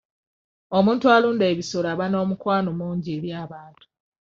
[0.77, 3.85] Omuntu alunda ebisolo aba n'omukwano mungi eri abantu.